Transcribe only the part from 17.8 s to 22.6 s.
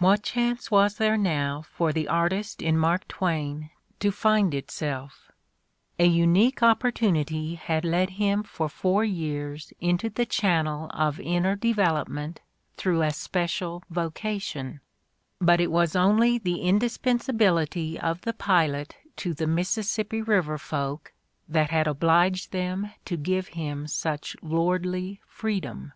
of the pilot to the Mississippi river folk that had obliged